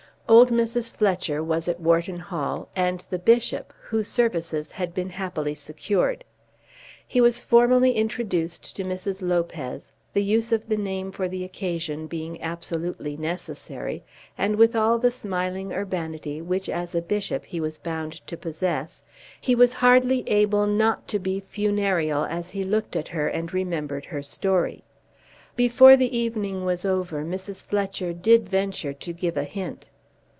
[0.29, 0.95] Old Mrs.
[0.95, 6.23] Fletcher was at Wharton Hall, and the bishop, whose services had been happily secured.
[7.05, 9.21] He was formally introduced to Mrs.
[9.21, 14.05] Lopez, the use of the name for the occasion being absolutely necessary,
[14.37, 19.03] and with all the smiling urbanity which as a bishop he was bound to possess,
[19.41, 24.05] he was hardly able not to be funereal as he looked at her and remembered
[24.05, 24.85] her story.
[25.57, 27.65] Before the evening was over Mrs.
[27.65, 29.87] Fletcher did venture to give a hint.